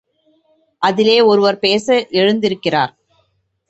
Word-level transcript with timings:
அதிலே 0.81 1.21
ஒருவர் 1.21 1.59
பேச 1.59 2.07
எழுந்திருக்கிறார். 2.11 2.93